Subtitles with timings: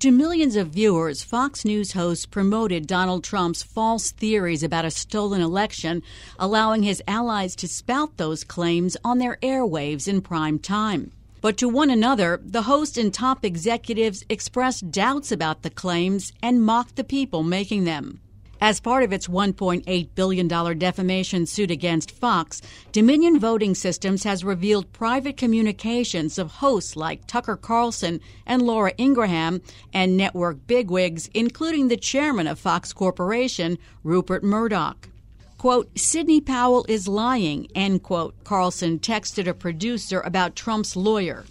[0.00, 5.42] To millions of viewers, Fox News hosts promoted Donald Trump's false theories about a stolen
[5.42, 6.02] election,
[6.38, 11.12] allowing his allies to spout those claims on their airwaves in prime time.
[11.42, 16.64] But to one another, the host and top executives expressed doubts about the claims and
[16.64, 18.20] mocked the people making them.
[18.62, 22.60] As part of its $1.8 billion defamation suit against Fox,
[22.92, 29.62] Dominion Voting Systems has revealed private communications of hosts like Tucker Carlson and Laura Ingraham
[29.94, 35.08] and network bigwigs, including the chairman of Fox Corporation, Rupert Murdoch.
[35.56, 41.46] Quote, Sidney Powell is lying, end quote, Carlson texted a producer about Trump's lawyer.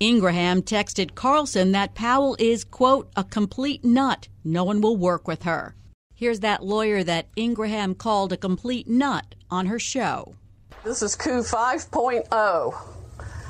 [0.00, 4.26] Ingraham texted Carlson that Powell is, quote, a complete nut.
[4.42, 5.76] No one will work with her.
[6.20, 10.34] Here's that lawyer that Ingraham called a complete nut on her show.
[10.84, 12.74] This is coup 5.0.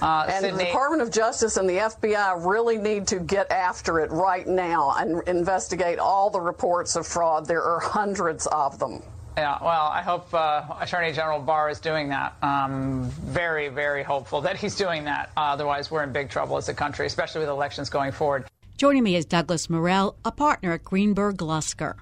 [0.01, 0.57] Uh, and Sidney.
[0.57, 4.95] the Department of Justice and the FBI really need to get after it right now
[4.97, 7.45] and investigate all the reports of fraud.
[7.45, 9.03] There are hundreds of them.
[9.37, 12.37] Yeah, well, I hope uh, Attorney General Barr is doing that.
[12.41, 15.33] Um, very, very hopeful that he's doing that.
[15.37, 18.45] Uh, otherwise, we're in big trouble as a country, especially with elections going forward.
[18.77, 21.97] Joining me is Douglas Mirell, a partner at Greenberg Glusker.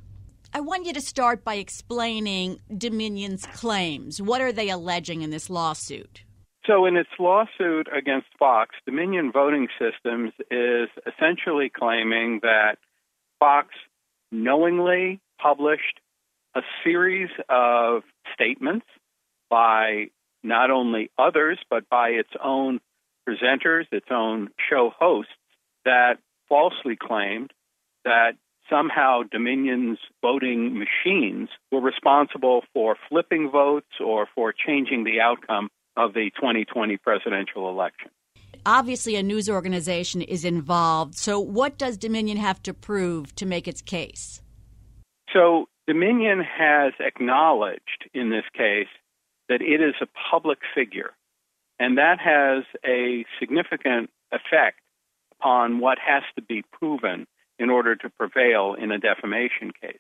[0.54, 4.20] I want you to start by explaining Dominion's claims.
[4.20, 6.22] What are they alleging in this lawsuit?
[6.66, 12.76] So, in its lawsuit against Fox, Dominion Voting Systems is essentially claiming that
[13.38, 13.68] Fox
[14.32, 16.00] knowingly published
[16.54, 18.02] a series of
[18.34, 18.86] statements
[19.50, 20.06] by
[20.42, 22.80] not only others, but by its own
[23.28, 25.32] presenters, its own show hosts,
[25.84, 27.52] that falsely claimed
[28.04, 28.32] that
[28.70, 36.14] somehow Dominion's voting machines were responsible for flipping votes or for changing the outcome of
[36.14, 38.10] the 2020 presidential election.
[38.64, 41.16] Obviously, a news organization is involved.
[41.16, 44.42] So, what does Dominion have to prove to make its case?
[45.32, 48.88] So, Dominion has acknowledged in this case
[49.48, 51.12] that it is a public figure,
[51.78, 54.80] and that has a significant effect
[55.32, 57.26] upon what has to be proven
[57.58, 59.98] in order to prevail in a defamation case.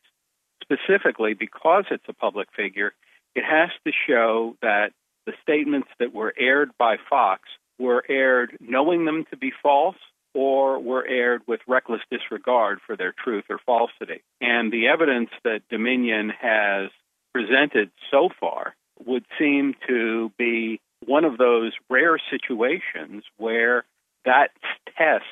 [0.62, 2.92] Specifically, because it's a public figure,
[3.34, 4.92] it has to show that
[5.26, 7.42] the statements that were aired by Fox
[7.78, 9.96] were aired knowing them to be false
[10.34, 14.22] or were aired with reckless disregard for their truth or falsity.
[14.40, 16.90] And the evidence that Dominion has
[17.32, 23.84] presented so far would seem to be one of those rare situations where
[24.24, 24.50] that
[24.96, 25.24] test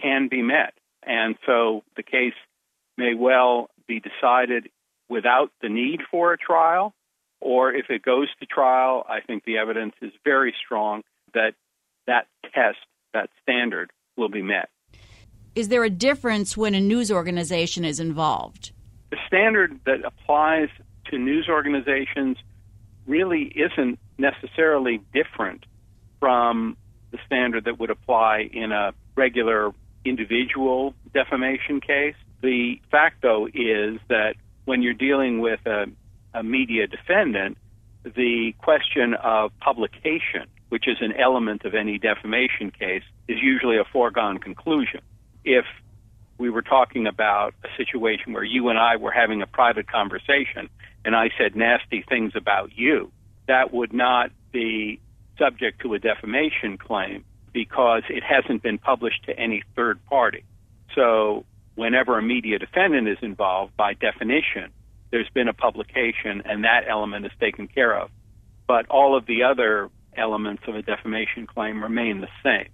[0.00, 0.74] can be met.
[1.06, 2.34] And so the case
[2.98, 4.68] may well be decided
[5.08, 6.94] without the need for a trial,
[7.40, 11.02] or if it goes to trial, I think the evidence is very strong
[11.34, 11.52] that
[12.06, 12.78] that test,
[13.14, 14.68] that standard, will be met.
[15.54, 18.72] Is there a difference when a news organization is involved?
[19.10, 20.68] The standard that applies
[21.10, 22.36] to news organizations
[23.06, 25.64] really isn't necessarily different
[26.18, 26.76] from
[27.12, 29.72] the standard that would apply in a regular
[30.08, 32.14] individual defamation case.
[32.42, 34.34] The fact, though, is that
[34.64, 35.86] when you're dealing with a,
[36.34, 37.58] a media defendant,
[38.04, 43.84] the question of publication, which is an element of any defamation case, is usually a
[43.84, 45.00] foregone conclusion.
[45.44, 45.64] If
[46.38, 50.68] we were talking about a situation where you and I were having a private conversation
[51.04, 53.10] and I said nasty things about you,
[53.48, 55.00] that would not be
[55.38, 57.24] subject to a defamation claim
[57.56, 60.44] because it hasn't been published to any third party.
[60.94, 64.70] So, whenever a media defendant is involved, by definition,
[65.10, 68.10] there's been a publication and that element is taken care of.
[68.66, 69.88] But all of the other
[70.18, 72.68] elements of a defamation claim remain the same.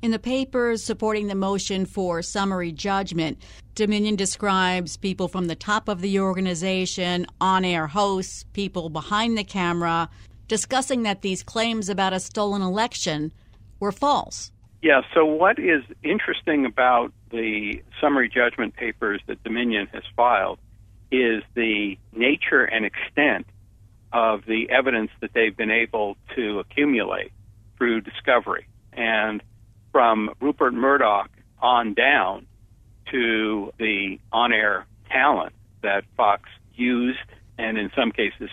[0.00, 3.36] In the papers supporting the motion for summary judgment,
[3.74, 9.44] Dominion describes people from the top of the organization, on air hosts, people behind the
[9.44, 10.08] camera,
[10.48, 13.30] discussing that these claims about a stolen election
[13.80, 14.52] were false.
[14.82, 20.58] Yeah, so what is interesting about the summary judgment papers that Dominion has filed
[21.10, 23.46] is the nature and extent
[24.12, 27.32] of the evidence that they've been able to accumulate
[27.76, 28.66] through discovery.
[28.92, 29.42] And
[29.92, 31.30] from Rupert Murdoch
[31.60, 32.46] on down
[33.10, 35.52] to the on air talent
[35.82, 37.18] that Fox used
[37.58, 38.50] and in some cases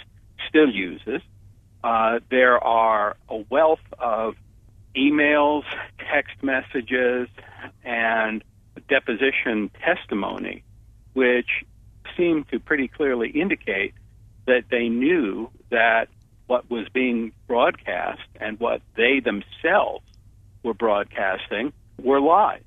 [0.48, 1.22] still uses,
[1.84, 4.36] uh, there are a wealth of
[4.96, 5.64] emails,
[5.98, 7.28] text messages,
[7.84, 8.44] and
[8.90, 10.64] deposition testimony,
[11.14, 11.64] which
[12.18, 13.94] seem to pretty clearly indicate
[14.46, 16.10] that they knew that
[16.48, 20.04] what was being broadcast and what they themselves
[20.64, 22.62] were broadcasting were lies.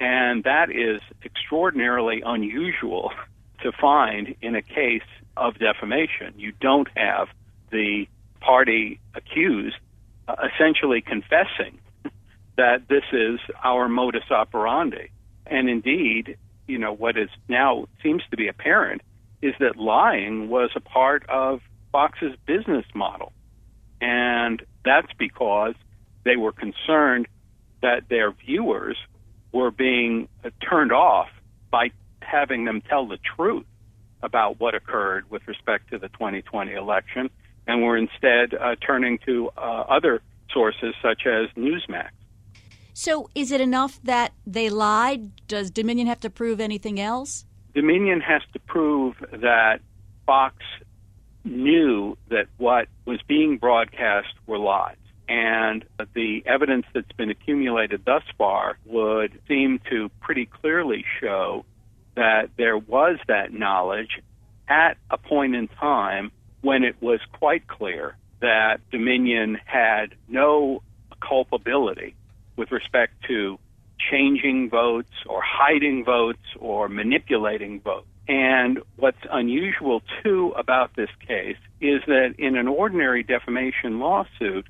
[0.00, 3.12] And that is extraordinarily unusual
[3.62, 5.02] to find in a case
[5.36, 6.34] of defamation.
[6.36, 7.28] You don't have
[7.70, 8.06] the
[8.40, 9.76] party accused
[10.28, 11.78] essentially confessing
[12.56, 15.08] that this is our modus operandi.
[15.46, 16.36] And indeed,
[16.66, 19.02] you know, what is now seems to be apparent
[19.40, 21.60] is that lying was a part of
[21.92, 23.32] Fox's business model.
[24.00, 25.74] And that's because
[26.24, 27.28] they were concerned
[27.82, 28.96] that their viewers
[29.52, 31.28] were being uh, turned off
[31.70, 31.90] by
[32.20, 33.64] having them tell the truth
[34.22, 37.30] about what occurred with respect to the 2020 election,
[37.68, 42.08] and were instead uh, turning to uh, other sources such as Newsmax.
[42.94, 45.46] So, is it enough that they lied?
[45.46, 47.44] Does Dominion have to prove anything else?
[47.74, 49.80] Dominion has to prove that
[50.26, 50.56] Fox
[51.44, 54.96] knew that what was being broadcast were lies.
[55.28, 55.84] And
[56.14, 61.64] the evidence that's been accumulated thus far would seem to pretty clearly show
[62.16, 64.20] that there was that knowledge
[64.68, 66.32] at a point in time
[66.68, 70.82] when it was quite clear that Dominion had no
[71.18, 72.14] culpability
[72.58, 73.58] with respect to
[74.10, 78.06] changing votes or hiding votes or manipulating votes.
[78.28, 84.66] And what's unusual too about this case is that in an ordinary defamation lawsuit,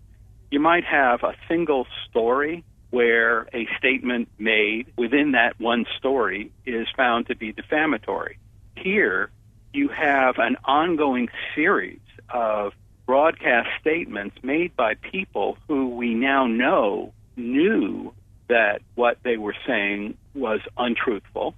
[0.53, 6.87] you might have a single story where a statement made within that one story is
[6.97, 8.39] found to be defamatory.
[8.77, 9.33] Here,
[9.79, 12.73] you have an ongoing series of
[13.07, 18.13] broadcast statements made by people who we now know knew
[18.49, 21.55] that what they were saying was untruthful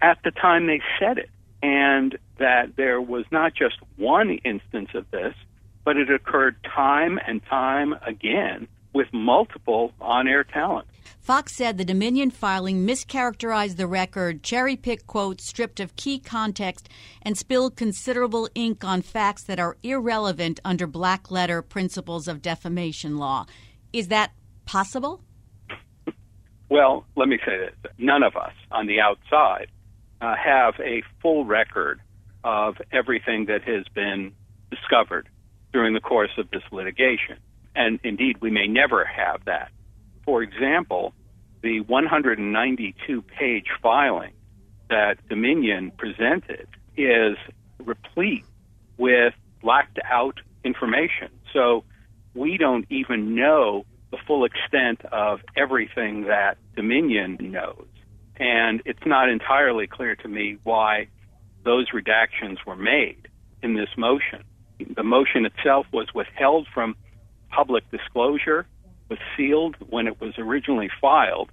[0.00, 1.28] at the time they said it,
[1.62, 5.34] and that there was not just one instance of this,
[5.84, 10.86] but it occurred time and time again with multiple on air talent.
[11.20, 16.88] Fox said the Dominion filing mischaracterized the record, cherry picked quotes stripped of key context,
[17.20, 23.18] and spilled considerable ink on facts that are irrelevant under black letter principles of defamation
[23.18, 23.44] law.
[23.92, 24.32] Is that
[24.64, 25.22] possible?
[26.70, 27.92] Well, let me say this.
[27.98, 29.68] None of us on the outside
[30.20, 32.00] uh, have a full record
[32.44, 34.32] of everything that has been
[34.70, 35.28] discovered
[35.72, 37.36] during the course of this litigation.
[37.78, 39.70] And indeed, we may never have that.
[40.24, 41.14] For example,
[41.62, 44.32] the 192 page filing
[44.90, 46.66] that Dominion presented
[46.96, 47.36] is
[47.78, 48.44] replete
[48.96, 49.32] with
[49.62, 51.28] blacked out information.
[51.52, 51.84] So
[52.34, 57.86] we don't even know the full extent of everything that Dominion knows.
[58.40, 61.06] And it's not entirely clear to me why
[61.64, 63.28] those redactions were made
[63.62, 64.42] in this motion.
[64.96, 66.96] The motion itself was withheld from
[67.50, 68.66] public disclosure,
[69.08, 71.50] was sealed when it was originally filed,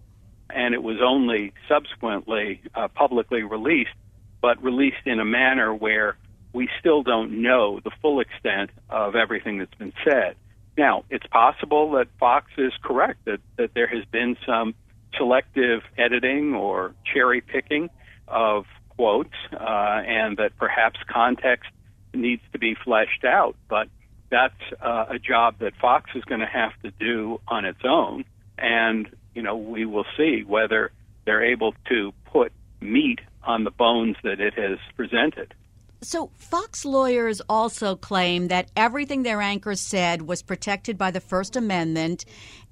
[0.50, 3.96] and it was only subsequently uh, publicly released,
[4.42, 6.18] but released in a manner where
[6.54, 10.36] we still don't know the full extent of everything that's been said.
[10.78, 14.76] Now, it's possible that Fox is correct that, that there has been some
[15.18, 17.90] selective editing or cherry picking
[18.28, 21.70] of quotes, uh, and that perhaps context
[22.14, 23.56] needs to be fleshed out.
[23.70, 23.88] But
[24.36, 28.26] that's uh, a job that Fox is going to have to do on its own,
[28.58, 30.92] and you know we will see whether
[31.24, 32.52] they're able to put
[32.82, 35.54] meat on the bones that it has presented.
[36.02, 41.56] So, Fox lawyers also claim that everything their anchor said was protected by the First
[41.56, 42.26] Amendment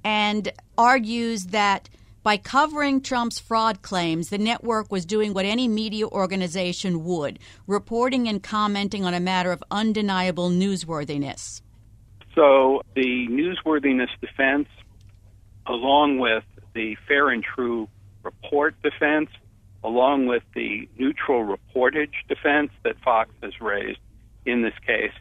[0.04, 1.90] and argues that
[2.24, 7.38] by covering Trump's fraud claims, the network was doing what any media organization would
[7.68, 11.62] reporting and commenting on a matter of undeniable newsworthiness.
[12.34, 14.70] So, the newsworthiness defense,
[15.68, 17.90] along with the fair and true
[18.24, 19.30] report defense,
[19.84, 24.00] along with the neutral reportage defense that Fox has raised
[24.46, 25.12] in this case,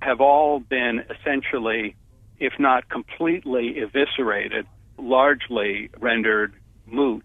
[0.00, 1.96] have all been essentially,
[2.38, 4.66] if not completely eviscerated,
[4.98, 6.54] largely rendered
[6.86, 7.24] moot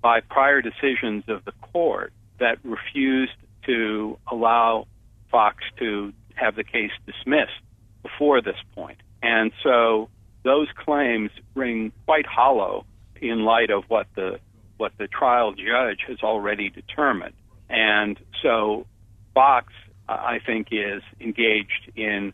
[0.00, 3.32] by prior decisions of the court that refused
[3.66, 4.86] to allow
[5.30, 7.60] Fox to have the case dismissed
[8.02, 8.98] before this point.
[9.22, 10.08] And so
[10.44, 12.86] those claims ring quite hollow
[13.20, 14.38] in light of what the
[14.76, 17.34] what the trial judge has already determined.
[17.68, 18.86] And so
[19.34, 19.72] Fox,
[20.08, 22.32] I think, is engaged in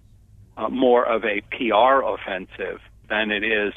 [0.56, 3.72] uh, more of a PR offensive than it is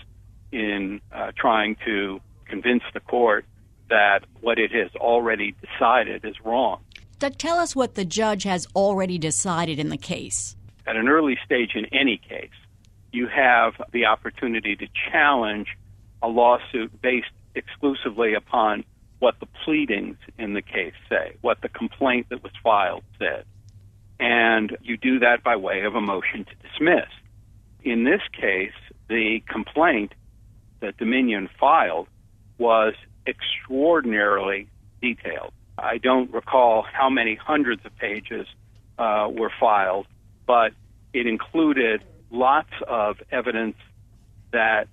[0.51, 3.46] in uh, trying to convince the court
[3.89, 6.82] that what it has already decided is wrong.
[7.20, 10.56] Doug, tell us what the judge has already decided in the case.
[10.86, 12.50] At an early stage in any case,
[13.12, 15.68] you have the opportunity to challenge
[16.22, 18.84] a lawsuit based exclusively upon
[19.20, 23.46] what the pleadings in the case say, what the complaint that was filed said.
[24.20, 27.10] And you do that by way of a motion to dismiss.
[27.84, 28.74] In this case,
[29.10, 30.13] the complaint
[30.79, 32.07] that Dominion filed
[32.57, 32.93] was
[33.25, 34.69] extraordinarily
[35.01, 35.51] detailed.
[35.77, 38.48] I don't recall how many hundreds of pages
[38.98, 40.07] uh, were filed,
[40.46, 40.72] but
[41.13, 43.75] it included lots of evidence
[44.51, 44.88] that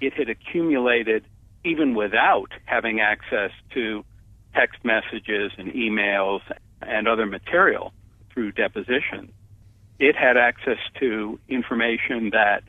[0.00, 1.24] it had accumulated
[1.64, 4.04] even without having access to
[4.54, 6.40] text messages and emails
[6.82, 7.92] and other material
[8.30, 9.32] through deposition.
[9.98, 12.64] It had access to information that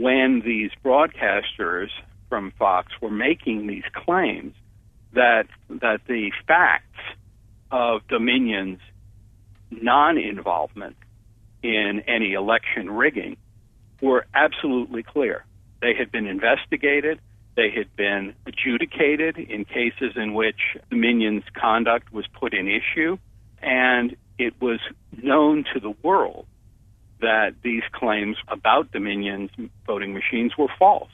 [0.00, 1.88] when these broadcasters
[2.30, 4.54] from Fox were making these claims
[5.12, 6.86] that that the facts
[7.70, 8.80] of Dominion's
[9.70, 10.96] non-involvement
[11.62, 13.36] in any election rigging
[14.00, 15.44] were absolutely clear.
[15.82, 17.20] They had been investigated.
[17.56, 23.18] They had been adjudicated in cases in which Dominion's conduct was put in issue.
[23.60, 24.80] And it was
[25.22, 26.46] known to the world
[27.20, 29.50] that these claims about Dominion's
[29.86, 31.10] voting machines were false.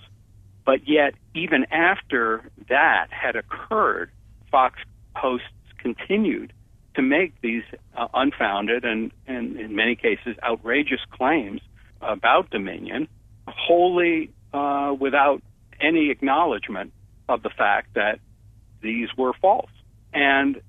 [0.65, 4.11] But yet, even after that had occurred,
[4.51, 4.81] Fox
[5.15, 5.47] hosts
[5.79, 6.53] continued
[6.95, 7.63] to make these
[7.97, 11.61] uh, unfounded and, and, in many cases, outrageous claims
[12.01, 13.07] about Dominion,
[13.47, 15.43] wholly uh, without
[15.81, 16.93] any acknowledgement
[17.29, 18.19] of the fact that
[18.83, 19.71] these were false.
[20.13, 20.61] And,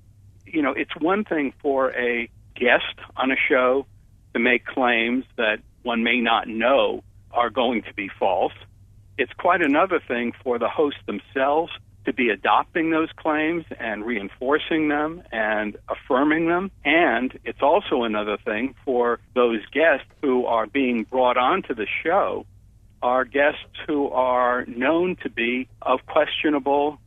[0.45, 3.85] you know, it's one thing for a guest on a show
[4.37, 8.53] to make claims that one may not know are going to be false
[9.17, 11.71] it's quite another thing for the hosts themselves
[12.05, 16.71] to be adopting those claims and reinforcing them and affirming them.
[16.85, 22.45] And it's also another thing for those guests who are being brought onto the show
[23.01, 26.99] are guests who are known to be of questionable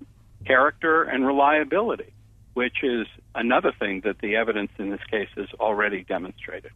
[0.45, 2.13] character and reliability,
[2.55, 6.73] which is another thing that the evidence in this case has already demonstrated.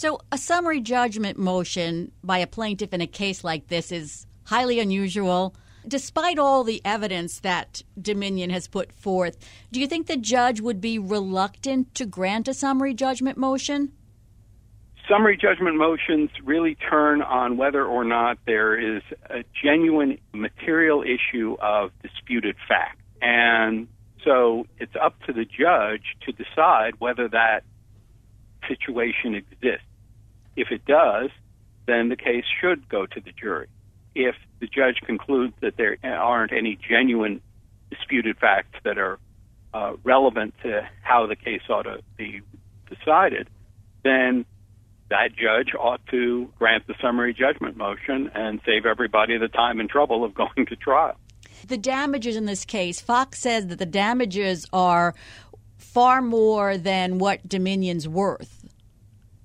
[0.00, 4.80] So, a summary judgment motion by a plaintiff in a case like this is highly
[4.80, 5.54] unusual.
[5.86, 9.36] Despite all the evidence that Dominion has put forth,
[9.70, 13.92] do you think the judge would be reluctant to grant a summary judgment motion?
[15.06, 21.58] Summary judgment motions really turn on whether or not there is a genuine material issue
[21.60, 23.02] of disputed fact.
[23.20, 23.86] And
[24.24, 27.64] so it's up to the judge to decide whether that
[28.66, 29.84] situation exists.
[30.60, 31.30] If it does,
[31.86, 33.68] then the case should go to the jury
[34.14, 37.40] if the judge concludes that there aren't any genuine
[37.90, 39.18] disputed facts that are
[39.72, 42.40] uh, relevant to how the case ought to be
[42.88, 43.48] decided,
[44.02, 44.44] then
[45.10, 49.88] that judge ought to grant the summary judgment motion and save everybody the time and
[49.88, 51.16] trouble of going to trial.
[51.66, 55.14] The damages in this case, Fox says that the damages are
[55.76, 58.59] far more than what Dominion's worth.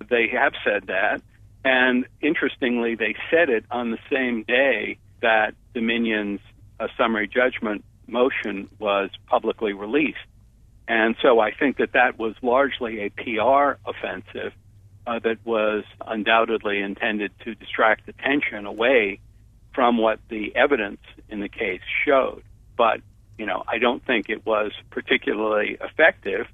[0.09, 1.21] They have said that.
[1.63, 6.41] And interestingly, they said it on the same day that Dominion's
[6.79, 10.17] uh, summary judgment motion was publicly released.
[10.87, 14.53] And so I think that that was largely a PR offensive
[15.07, 19.19] uh, that was undoubtedly intended to distract attention away
[19.73, 22.43] from what the evidence in the case showed.
[22.77, 23.01] But,
[23.37, 26.47] you know, I don't think it was particularly effective,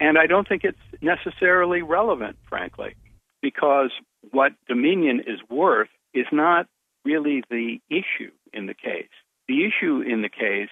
[0.00, 2.96] and I don't think it's necessarily relevant, frankly,
[3.42, 3.90] because
[4.30, 6.66] what Dominion is worth is not
[7.04, 9.08] really the issue in the case.
[9.46, 10.70] The issue in the case,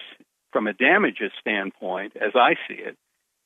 [0.52, 2.96] from a damages standpoint, as I see it,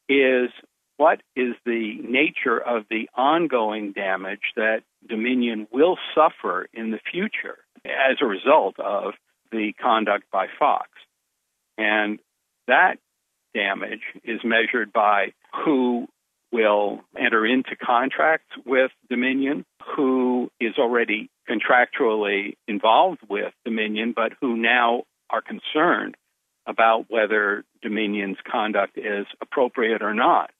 [0.08, 0.50] is
[0.96, 7.58] what is the nature of the ongoing damage that Dominion will suffer in the future
[7.84, 9.14] as a result of
[9.50, 10.88] the conduct by Fox.
[11.76, 12.20] And
[12.68, 12.98] that
[13.54, 15.32] damage is measured by
[15.64, 16.06] who
[16.52, 19.64] will enter into contracts with Dominion,
[19.96, 26.14] who is already contractually involved with Dominion, but who now are concerned
[26.66, 30.50] about whether Dominion's conduct is appropriate or not.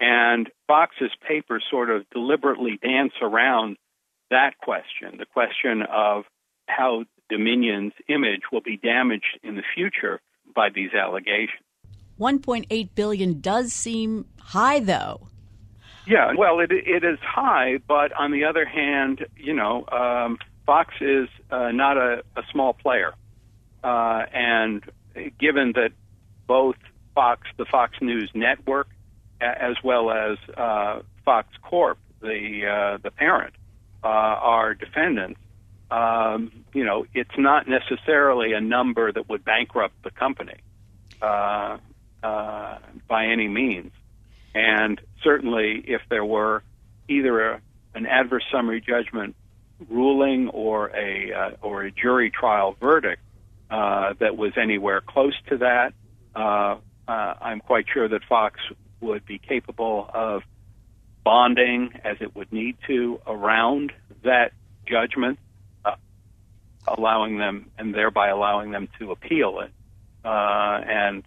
[0.00, 3.78] And Fox's papers sort of deliberately dance around
[4.30, 6.24] that question, the question of
[6.68, 10.20] how Dominion's image will be damaged in the future
[10.54, 11.64] by these allegations.
[12.18, 15.28] 1.8 billion does seem high though.
[16.06, 20.94] Yeah, well, it it is high, but on the other hand, you know, um, Fox
[21.02, 23.12] is uh, not a, a, small player,
[23.84, 24.82] uh, and
[25.38, 25.90] given that
[26.46, 26.76] both
[27.14, 28.88] Fox, the Fox News network,
[29.38, 33.54] as well as uh, Fox Corp, the uh, the parent,
[34.02, 35.38] uh, are defendants,
[35.90, 40.56] um, you know, it's not necessarily a number that would bankrupt the company
[41.22, 41.78] uh,
[42.22, 43.92] uh, by any means.
[44.54, 46.62] And certainly, if there were
[47.08, 47.60] either a,
[47.94, 49.36] an adverse summary judgment
[49.88, 53.22] ruling or a uh, or a jury trial verdict
[53.70, 55.92] uh, that was anywhere close to that,
[56.34, 58.60] uh, uh, I'm quite sure that Fox
[59.00, 60.42] would be capable of
[61.22, 63.92] bonding as it would need to around
[64.24, 64.52] that
[64.86, 65.38] judgment,
[66.88, 69.70] allowing them and thereby allowing them to appeal it
[70.24, 71.22] and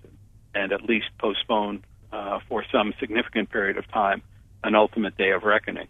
[0.54, 4.22] and at least postpone uh, for some significant period of time
[4.64, 5.88] an ultimate day of reckoning.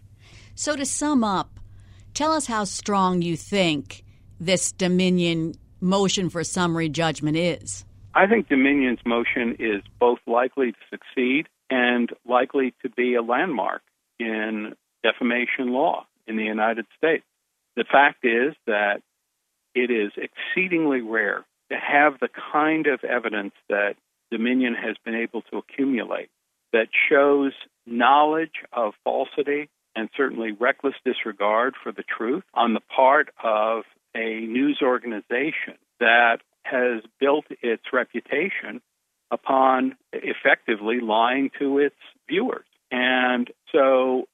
[0.54, 1.60] So, to sum up,
[2.14, 4.04] tell us how strong you think
[4.40, 7.84] this Dominion motion for summary judgment is.
[8.14, 13.82] I think Dominion's motion is both likely to succeed and likely to be a landmark
[14.18, 17.24] in defamation law in the United States.
[17.76, 19.00] The fact is that
[19.74, 23.94] it is exceedingly rare to have the kind of evidence that
[24.32, 26.30] Dominion has been able to accumulate
[26.72, 27.52] that shows
[27.86, 33.84] knowledge of falsity and certainly reckless disregard for the truth on the part of
[34.16, 38.80] a news organization that has built its reputation
[39.30, 41.96] upon effectively lying to its
[42.28, 42.64] viewers.
[42.90, 44.28] And so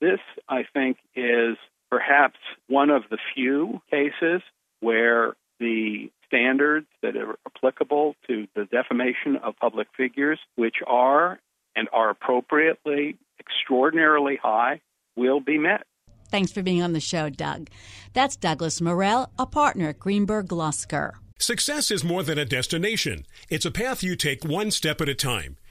[0.00, 1.56] this, I think, is
[1.88, 4.42] perhaps one of the few cases
[4.80, 11.38] where the standards that are applicable to the defamation of public figures, which are
[11.74, 14.80] and are appropriately extraordinarily high,
[15.16, 15.82] will be met.
[16.30, 17.68] Thanks for being on the show, Doug.
[18.12, 21.12] That's Douglas Mirell, a partner at Greenberg Glusker.
[21.38, 23.26] Success is more than a destination.
[23.50, 25.56] It's a path you take one step at a time.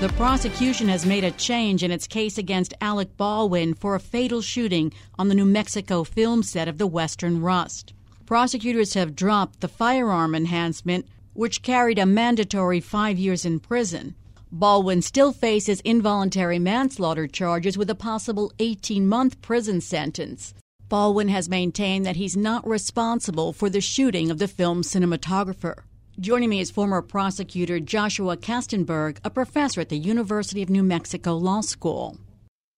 [0.00, 4.40] The prosecution has made a change in its case against Alec Baldwin for a fatal
[4.40, 7.92] shooting on the New Mexico film set of The Western Rust.
[8.24, 14.14] Prosecutors have dropped the firearm enhancement, which carried a mandatory five years in prison.
[14.50, 20.54] Baldwin still faces involuntary manslaughter charges with a possible 18 month prison sentence.
[20.88, 25.82] Baldwin has maintained that he's not responsible for the shooting of the film's cinematographer.
[26.20, 31.34] Joining me is former prosecutor Joshua Kastenberg, a professor at the University of New Mexico
[31.34, 32.18] Law School.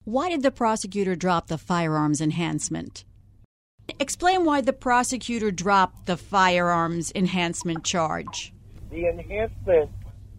[0.05, 3.05] Why did the prosecutor drop the firearms enhancement?
[3.99, 8.53] Explain why the prosecutor dropped the firearms enhancement charge.
[8.93, 9.91] the enhancement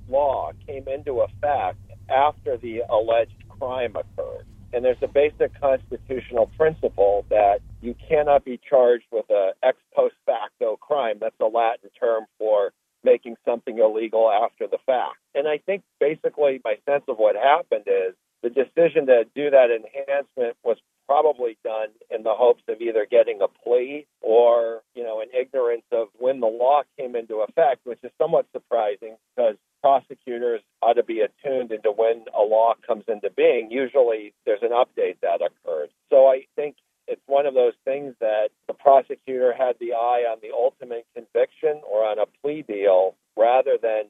[0.08, 4.46] law came into effect after the alleged crime occurred.
[4.72, 10.16] And there's a basic constitutional principle that you cannot be charged with a ex post
[10.26, 11.18] facto crime.
[11.20, 12.72] That's a Latin term for
[13.04, 15.18] making something illegal after the fact.
[15.36, 19.70] And I think basically my sense of what happened is the decision to do that
[19.72, 25.22] enhancement was probably done in the hopes of either getting a plea or, you know,
[25.22, 30.62] in ignorance of when the law came into effect, which is somewhat surprising because prosecutors
[30.82, 33.70] ought to be attuned into when a law comes into being.
[33.70, 35.90] Usually there's an update that occurs.
[36.10, 36.76] So I think
[37.08, 41.82] it's one of those things that the prosecutor had the eye on the ultimate conviction
[41.90, 44.04] or on a plea deal rather than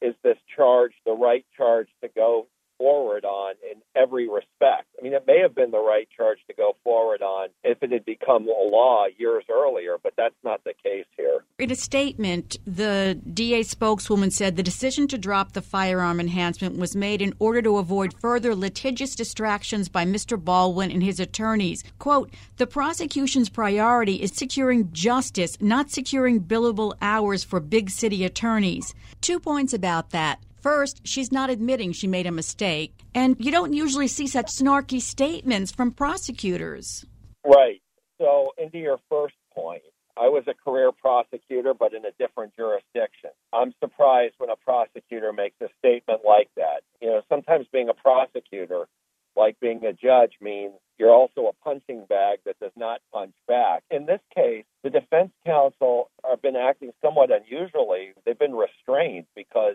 [0.00, 2.46] is this charge the right charge to go
[2.82, 4.88] forward on in every respect.
[4.98, 7.92] I mean, it may have been the right charge to go forward on if it
[7.92, 11.44] had become a law years earlier, but that's not the case here.
[11.60, 16.96] In a statement, the DA spokeswoman said the decision to drop the firearm enhancement was
[16.96, 20.42] made in order to avoid further litigious distractions by Mr.
[20.42, 21.84] Baldwin and his attorneys.
[22.00, 28.92] Quote, the prosecution's priority is securing justice, not securing billable hours for big city attorneys.
[29.20, 30.40] Two points about that.
[30.62, 35.00] First, she's not admitting she made a mistake, and you don't usually see such snarky
[35.00, 37.04] statements from prosecutors.
[37.44, 37.82] Right.
[38.18, 39.82] So, into your first point,
[40.16, 43.30] I was a career prosecutor, but in a different jurisdiction.
[43.52, 46.82] I'm surprised when a prosecutor makes a statement like that.
[47.00, 48.86] You know, sometimes being a prosecutor,
[49.36, 53.82] like being a judge, means you're also a punching bag that does not punch back.
[53.90, 58.12] In this case, the defense counsel have been acting somewhat unusually.
[58.24, 59.74] They've been restrained because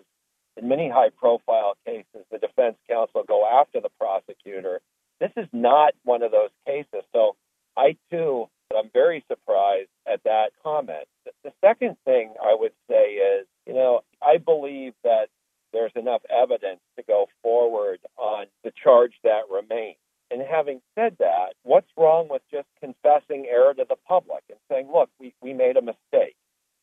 [0.58, 4.82] in many high profile cases, the defense counsel go after the prosecutor.
[5.20, 7.04] This is not one of those cases.
[7.14, 7.36] So
[7.78, 11.08] I too, I'm very surprised at that comment.
[11.44, 15.28] The second thing I would say is, you know, I believe that
[15.74, 19.98] there's enough evidence to go forward on the charge that remains.
[20.32, 24.90] And having said that, what's wrong with just confessing error to the public and saying,
[24.92, 26.36] look, we, we made a mistake.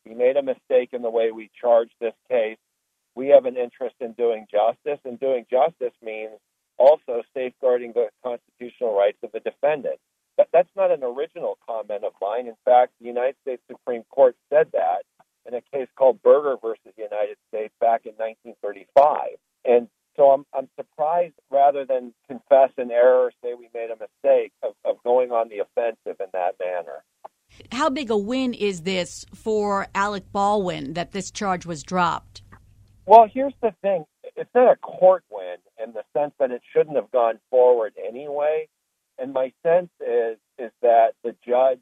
[0.07, 2.59] We made a mistake in the way we charged this case
[3.15, 6.33] we have an interest in doing justice, and doing justice means
[6.79, 10.01] also safeguarding the constitutional rights of the defendant.
[10.37, 12.49] But that's not an original comment of mine.
[12.49, 15.05] In fact, the United States Supreme Court said that
[15.47, 19.39] in a case called Berger versus the United States back in 1935.
[19.65, 24.53] And so I'm, I'm surprised rather than confess an error, say we made a mistake,
[24.63, 27.05] of, of going on the offensive in that manner.
[27.71, 32.43] How big a win is this for Alec Baldwin that this charge was dropped?
[33.07, 34.05] Well, here's the thing.
[34.37, 38.69] It's not a court win in the sense that it shouldn't have gone forward anyway.
[39.19, 41.81] And my sense is is that the judge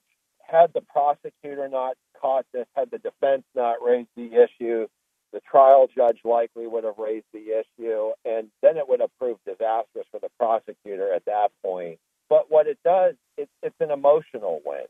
[0.48, 4.86] had the prosecutor not caught this, had the defense not raised the issue,
[5.32, 9.40] the trial judge likely would have raised the issue, and then it would have proved
[9.44, 11.98] disastrous for the prosecutor at that point.
[12.28, 14.84] But what it does, it, it's an emotional win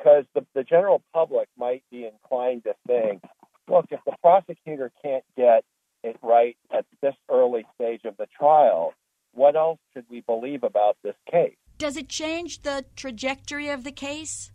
[0.00, 3.22] because the, the general public might be inclined to think,
[3.68, 5.64] look, if the prosecutor can't get
[6.02, 8.94] it right at this early stage of the trial,
[9.32, 11.56] what else should we believe about this case?
[11.78, 14.52] Does it change the trajectory of the case?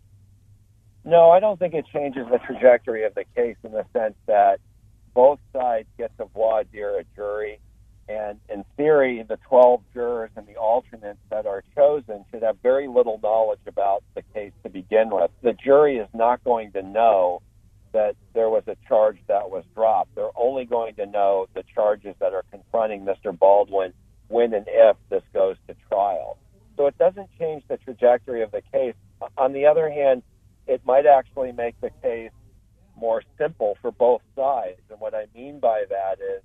[1.03, 4.59] No, I don't think it changes the trajectory of the case in the sense that
[5.13, 7.59] both sides get to voir dire a jury.
[8.07, 12.87] And in theory, the 12 jurors and the alternates that are chosen should have very
[12.87, 15.31] little knowledge about the case to begin with.
[15.41, 17.41] The jury is not going to know
[17.91, 20.13] that there was a charge that was dropped.
[20.15, 23.37] They're only going to know the charges that are confronting Mr.
[23.37, 23.93] Baldwin
[24.27, 26.37] when and if this goes to trial.
[26.77, 28.95] So it doesn't change the trajectory of the case.
[29.37, 30.23] On the other hand,
[30.67, 32.31] it might actually make the case
[32.97, 34.81] more simple for both sides.
[34.89, 36.43] And what I mean by that is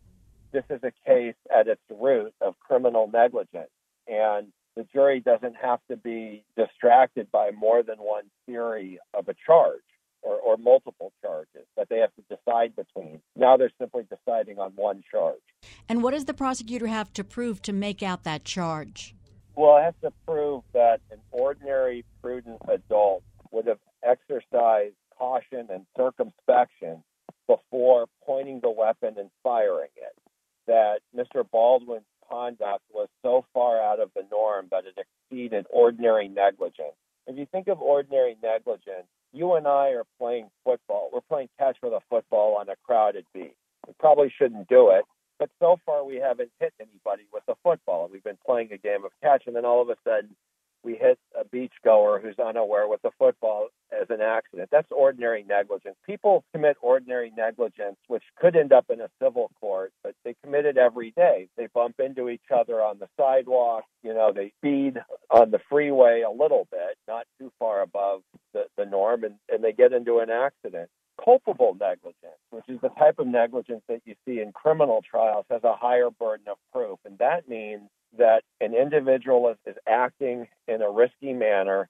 [0.53, 3.71] this is a case at its root of criminal negligence.
[4.07, 9.35] And the jury doesn't have to be distracted by more than one theory of a
[9.47, 9.81] charge
[10.23, 13.21] or, or multiple charges that they have to decide between.
[13.37, 15.41] Now they're simply deciding on one charge.
[15.89, 19.15] And what does the prosecutor have to prove to make out that charge?
[19.57, 25.85] Well, it has to prove that an ordinary, prudent adult would have exercised caution and
[25.97, 27.03] circumspection
[27.47, 30.17] before pointing the weapon and firing it.
[30.67, 31.45] That Mr.
[31.51, 36.95] Baldwin's conduct was so far out of the norm that it exceeded ordinary negligence.
[37.27, 41.11] If you think of ordinary negligence, you and I are playing football.
[41.13, 43.55] We're playing catch with a football on a crowded beach.
[43.87, 45.05] We probably shouldn't do it,
[45.39, 48.09] but so far we haven't hit anybody with a football.
[48.13, 50.35] We've been playing a game of catch, and then all of a sudden
[50.83, 54.69] we hit a beachgoer who's unaware with a football, as an accident.
[54.71, 55.97] That's ordinary negligence.
[56.07, 60.67] People commit ordinary negligence, which could end up in a civil court, but they commit
[60.67, 61.49] it every day.
[61.57, 63.85] They bump into each other on the sidewalk.
[64.03, 64.99] You know, they speed
[65.31, 68.23] on the freeway a little bit, not too far above
[68.55, 70.89] the, the norm, and, and they get into an accident.
[71.23, 75.63] Culpable negligence, which is the type of negligence that you see in criminal trials, has
[75.65, 76.99] a higher burden of proof.
[77.05, 77.83] And that means
[78.17, 81.89] that an individual is, is acting in a risky manner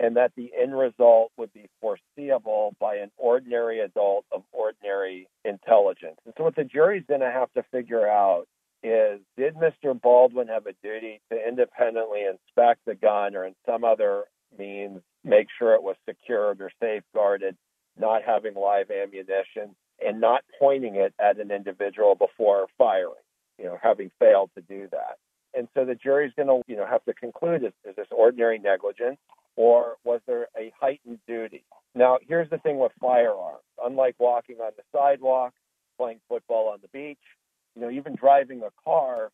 [0.00, 6.18] and that the end result would be foreseeable by an ordinary adult of ordinary intelligence.
[6.24, 8.46] And so, what the jury's going to have to figure out
[8.82, 10.00] is did Mr.
[10.00, 14.24] Baldwin have a duty to independently inspect the gun or in some other
[14.56, 17.56] means make sure it was secured or safeguarded,
[17.98, 23.14] not having live ammunition, and not pointing it at an individual before firing,
[23.58, 25.16] you know, having failed to do that.
[25.58, 28.60] And so the jury's going to, you know, have to conclude is, is this ordinary
[28.60, 29.18] negligence
[29.56, 31.64] or was there a heightened duty?
[31.96, 33.64] Now, here's the thing with firearms.
[33.84, 35.52] Unlike walking on the sidewalk,
[35.98, 37.18] playing football on the beach,
[37.74, 39.32] you know, even driving a car,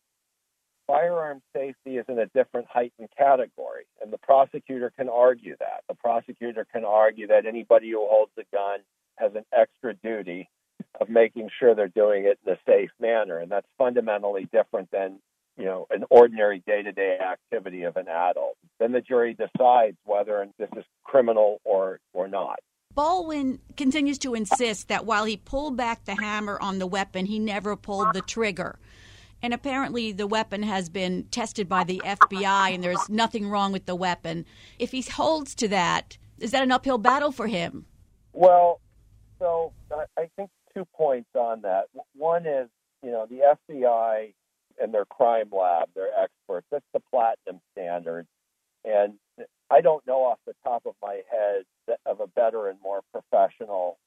[0.87, 3.85] firearm safety is in a different heightened category.
[4.01, 5.83] And the prosecutor can argue that.
[5.87, 8.79] The prosecutor can argue that anybody who holds a gun
[9.17, 10.49] has an extra duty
[10.99, 13.37] of making sure they're doing it in a safe manner.
[13.37, 15.19] And that's fundamentally different than
[15.57, 18.57] you know, an ordinary day to day activity of an adult.
[18.79, 22.59] Then the jury decides whether this is criminal or, or not.
[22.93, 27.39] Baldwin continues to insist that while he pulled back the hammer on the weapon, he
[27.39, 28.79] never pulled the trigger.
[29.41, 33.85] And apparently, the weapon has been tested by the FBI, and there's nothing wrong with
[33.85, 34.45] the weapon.
[34.79, 37.85] If he holds to that, is that an uphill battle for him?
[38.31, 38.79] Well,
[39.39, 41.85] so I think two points on that.
[42.15, 42.69] One is,
[43.03, 44.33] you know, the FBI
[44.81, 46.67] and their crime lab, their experts.
[46.71, 48.27] That's the platinum standard.
[48.83, 49.13] And
[49.69, 53.97] I don't know off the top of my head of a better and more professional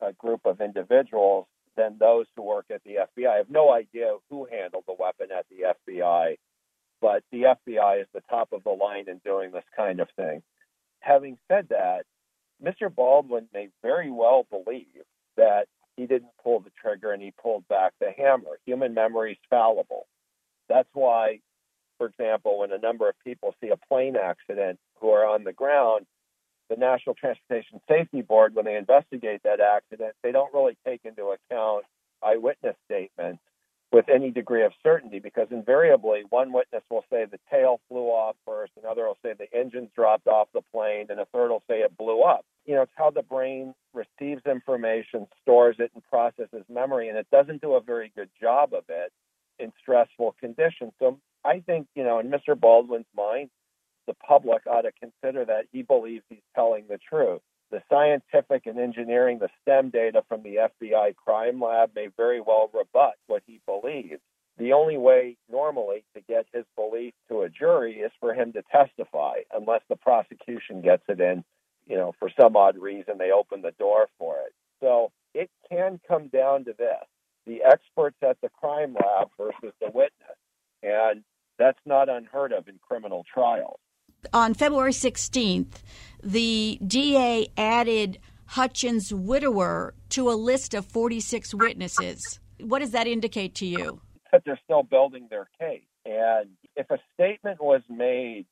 [0.00, 3.28] uh, group of individuals than those who work at the FBI.
[3.28, 6.36] I have no idea who handled the weapon at the FBI,
[7.00, 10.42] but the FBI is the top of the line in doing this kind of thing.
[11.00, 12.04] Having said that,
[12.62, 12.92] Mr.
[12.94, 15.04] Baldwin may very well believe
[15.36, 15.66] that
[15.96, 18.58] he didn't pull the trigger and he pulled back the hammer.
[18.66, 20.06] Human memory is fallible.
[20.68, 21.40] That's why,
[21.98, 25.52] for example, when a number of people see a plane accident who are on the
[25.52, 26.06] ground,
[26.68, 31.34] the National Transportation Safety Board, when they investigate that accident, they don't really take into
[31.34, 31.84] account
[32.22, 33.42] eyewitness statements
[33.92, 38.36] with any degree of certainty because invariably one witness will say the tail flew off
[38.44, 41.76] first, another will say the engines dropped off the plane, and a third will say
[41.80, 42.44] it blew up.
[42.64, 47.28] You know, it's how the brain receives information, stores it, and processes memory, and it
[47.30, 49.12] doesn't do a very good job of it
[49.58, 50.92] in stressful conditions.
[50.98, 52.58] So I think, you know, in Mr.
[52.58, 53.50] Baldwin's mind,
[54.06, 57.40] the public ought to consider that he believes he's telling the truth.
[57.70, 62.70] The scientific and engineering, the STEM data from the FBI crime lab may very well
[62.72, 64.20] rebut what he believes.
[64.58, 68.62] The only way normally to get his belief to a jury is for him to
[68.72, 71.44] testify, unless the prosecution gets it in,
[71.86, 74.54] you know, for some odd reason they open the door for it.
[74.80, 77.04] So it can come down to this
[77.46, 80.36] the experts at the crime lab versus the witness.
[80.82, 81.22] And
[81.58, 83.78] that's not unheard of in criminal trials.
[84.32, 85.82] On February 16th,
[86.26, 92.40] the DA added Hutchins' widower to a list of 46 witnesses.
[92.60, 94.00] What does that indicate to you?
[94.32, 95.84] That they're still building their case.
[96.04, 98.46] And if a statement was made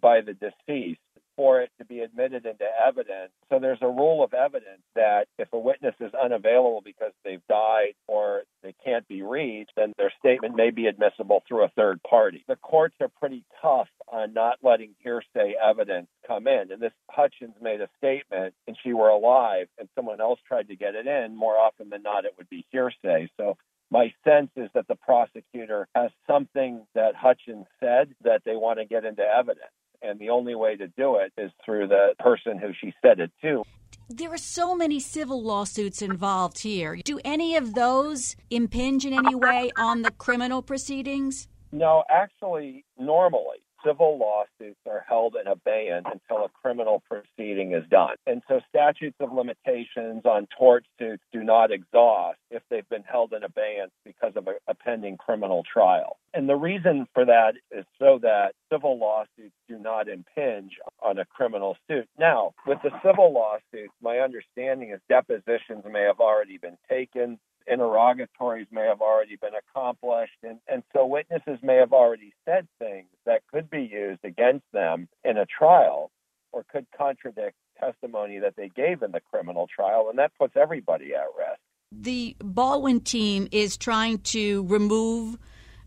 [0.00, 1.00] by the deceased
[1.36, 3.32] for it to be admitted into evidence.
[3.50, 7.94] So there's a rule of evidence that if a witness is unavailable because they've died
[8.06, 12.44] or they can't be reached, then their statement may be admissible through a third party.
[12.48, 16.72] The courts are pretty tough on not letting hearsay evidence come in.
[16.72, 20.76] And this Hutchins made a statement and she were alive and someone else tried to
[20.76, 23.28] get it in, more often than not, it would be hearsay.
[23.36, 23.56] So
[23.90, 28.86] my sense is that the prosecutor has something that Hutchins said that they want to
[28.86, 29.70] get into evidence
[30.04, 33.30] and the only way to do it is through the person who she said it
[33.42, 33.64] to.
[34.10, 36.96] There are so many civil lawsuits involved here.
[37.04, 41.48] Do any of those impinge in any way on the criminal proceedings?
[41.72, 48.16] No, actually, normally civil lawsuits are held in abeyance until a criminal proceeding is done.
[48.26, 53.32] And so statutes of limitations on tort suits do not exhaust if they've been held
[53.32, 56.18] in abeyance because of a, a pending criminal trial.
[56.32, 61.24] And the reason for that is so that civil lawsuits do not impinge on a
[61.24, 62.08] criminal suit.
[62.18, 68.66] Now, with the civil lawsuits, my understanding is depositions may have already been taken interrogatories
[68.70, 73.42] may have already been accomplished, and, and so witnesses may have already said things that
[73.52, 76.10] could be used against them in a trial.
[76.52, 81.14] or could contradict testimony that they gave in the criminal trial, and that puts everybody
[81.14, 81.60] at risk.
[81.90, 85.38] The Baldwin team is trying to remove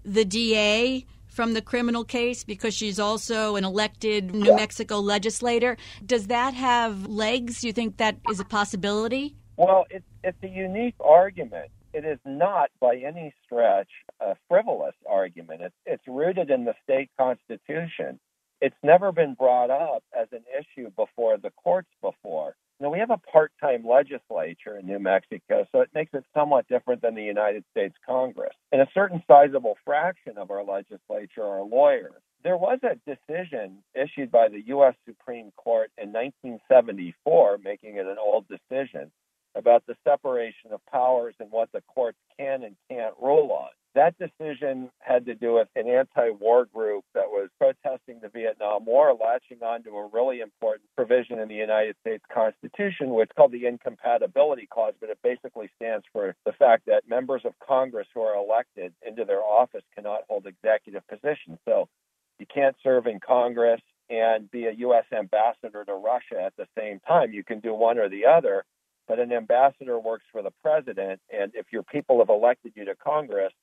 [0.03, 4.55] the DA from the criminal case because she's also an elected New yeah.
[4.55, 5.77] Mexico legislator.
[6.05, 7.61] Does that have legs?
[7.61, 9.35] Do you think that is a possibility?
[9.57, 11.71] Well, it's, it's a unique argument.
[11.91, 13.89] It is not by any stretch
[14.21, 15.61] a frivolous argument.
[15.63, 18.19] It's, it's rooted in the state constitution.
[18.61, 22.55] It's never been brought up as an issue before the courts before.
[22.79, 26.67] Now, we have a part time legislature in New Mexico, so it makes it somewhat
[26.67, 28.53] different than the United States Congress.
[28.71, 32.21] And a certain sizable fraction of our legislature are lawyers.
[32.43, 34.93] There was a decision issued by the U.S.
[35.07, 39.11] Supreme Court in 1974, making it an old decision,
[39.57, 43.69] about the separation of powers and what the courts can and can't rule on.
[43.95, 48.85] That decision had to do with an anti war group that was protesting the Vietnam
[48.85, 53.53] War, latching onto a really important provision in the United States Constitution, which is called
[53.53, 58.21] the Incompatibility Clause, but it basically stands for the fact that members of Congress who
[58.21, 61.57] are elected into their office cannot hold executive positions.
[61.65, 61.89] So
[62.37, 65.05] you can't serve in Congress and be a U.S.
[65.11, 67.33] ambassador to Russia at the same time.
[67.33, 68.63] You can do one or the other,
[69.07, 72.95] but an ambassador works for the president, and if your people have elected you to
[72.95, 73.53] Congress,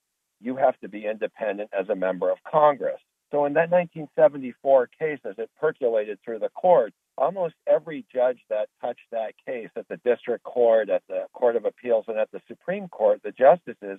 [0.41, 3.01] you have to be independent as a member of Congress.
[3.31, 8.69] So in that 1974 case, as it percolated through the courts, almost every judge that
[8.81, 12.41] touched that case at the district court, at the Court of Appeals, and at the
[12.47, 13.99] Supreme Court, the justices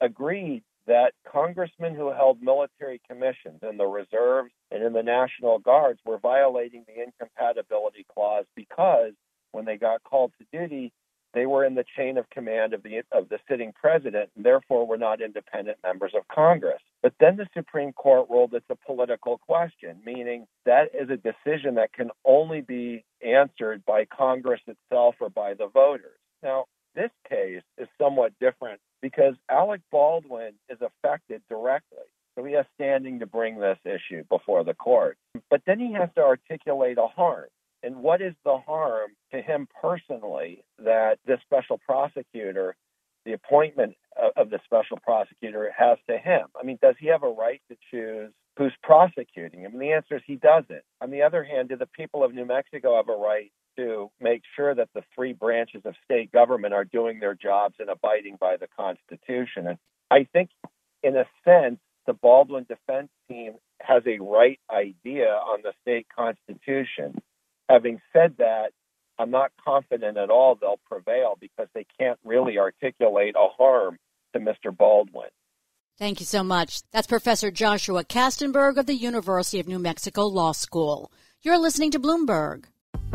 [0.00, 6.00] agreed that congressmen who held military commissions in the reserves and in the National Guards
[6.04, 9.12] were violating the incompatibility clause because
[9.52, 10.92] when they got called to duty,
[11.34, 14.86] they were in the chain of command of the of the sitting president and therefore
[14.86, 16.80] were not independent members of Congress.
[17.02, 21.74] But then the Supreme Court ruled it's a political question, meaning that is a decision
[21.74, 26.18] that can only be answered by Congress itself or by the voters.
[26.42, 31.98] Now, this case is somewhat different because Alec Baldwin is affected directly.
[32.34, 35.16] So he has standing to bring this issue before the court.
[35.50, 37.46] But then he has to articulate a harm.
[37.86, 42.74] And what is the harm to him personally that this special prosecutor,
[43.24, 43.94] the appointment
[44.36, 46.48] of the special prosecutor, has to him?
[46.60, 49.74] I mean, does he have a right to choose who's prosecuting him?
[49.74, 50.82] And the answer is he doesn't.
[51.00, 54.42] On the other hand, do the people of New Mexico have a right to make
[54.56, 58.56] sure that the three branches of state government are doing their jobs and abiding by
[58.56, 59.68] the Constitution?
[59.68, 59.78] And
[60.10, 60.50] I think,
[61.04, 67.14] in a sense, the Baldwin defense team has a right idea on the state constitution.
[67.68, 68.72] Having said that,
[69.18, 73.98] I'm not confident at all they'll prevail because they can't really articulate a harm
[74.34, 74.76] to Mr.
[74.76, 75.30] Baldwin.
[75.98, 76.82] Thank you so much.
[76.92, 81.10] That's Professor Joshua Kastenberg of the University of New Mexico Law School.
[81.40, 82.64] You're listening to Bloomberg.